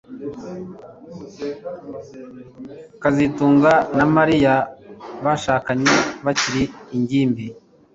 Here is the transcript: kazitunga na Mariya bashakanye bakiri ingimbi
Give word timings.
kazitunga 3.01 3.73
na 3.97 4.05
Mariya 4.15 4.55
bashakanye 5.23 5.93
bakiri 6.25 6.63
ingimbi 6.95 7.45